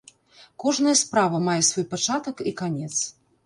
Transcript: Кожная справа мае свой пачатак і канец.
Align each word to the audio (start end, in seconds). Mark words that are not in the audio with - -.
Кожная 0.63 0.93
справа 1.03 1.43
мае 1.49 1.59
свой 1.69 1.87
пачатак 1.95 2.45
і 2.53 2.59
канец. 2.63 2.95